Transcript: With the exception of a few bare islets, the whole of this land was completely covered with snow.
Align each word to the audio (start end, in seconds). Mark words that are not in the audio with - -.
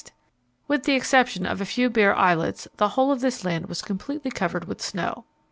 With 0.67 0.85
the 0.85 0.95
exception 0.95 1.45
of 1.45 1.61
a 1.61 1.63
few 1.65 1.87
bare 1.87 2.15
islets, 2.17 2.67
the 2.77 2.89
whole 2.97 3.11
of 3.11 3.19
this 3.21 3.45
land 3.45 3.67
was 3.67 3.83
completely 3.83 4.31
covered 4.31 4.65
with 4.65 4.81
snow. 4.81 5.25